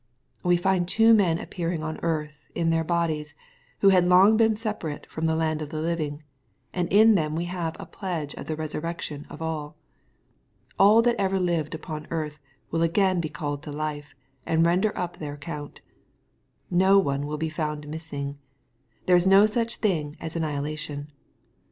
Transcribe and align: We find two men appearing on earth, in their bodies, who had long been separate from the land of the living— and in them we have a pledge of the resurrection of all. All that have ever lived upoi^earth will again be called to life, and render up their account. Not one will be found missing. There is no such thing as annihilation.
We 0.41 0.57
find 0.57 0.87
two 0.87 1.13
men 1.13 1.37
appearing 1.37 1.83
on 1.83 1.99
earth, 2.01 2.45
in 2.55 2.71
their 2.71 2.83
bodies, 2.83 3.35
who 3.81 3.89
had 3.89 4.03
long 4.05 4.35
been 4.35 4.57
separate 4.57 5.05
from 5.05 5.27
the 5.27 5.35
land 5.35 5.61
of 5.61 5.69
the 5.69 5.79
living— 5.79 6.23
and 6.73 6.91
in 6.91 7.13
them 7.13 7.35
we 7.35 7.45
have 7.45 7.77
a 7.79 7.85
pledge 7.85 8.33
of 8.33 8.47
the 8.47 8.55
resurrection 8.55 9.27
of 9.29 9.43
all. 9.43 9.75
All 10.79 11.03
that 11.03 11.19
have 11.19 11.29
ever 11.31 11.39
lived 11.39 11.73
upoi^earth 11.73 12.39
will 12.71 12.81
again 12.81 13.21
be 13.21 13.29
called 13.29 13.61
to 13.61 13.71
life, 13.71 14.15
and 14.43 14.65
render 14.65 14.91
up 14.97 15.17
their 15.17 15.33
account. 15.35 15.81
Not 16.71 17.03
one 17.05 17.27
will 17.27 17.37
be 17.37 17.49
found 17.49 17.87
missing. 17.87 18.39
There 19.05 19.15
is 19.15 19.27
no 19.27 19.45
such 19.45 19.75
thing 19.75 20.17
as 20.19 20.35
annihilation. 20.35 21.11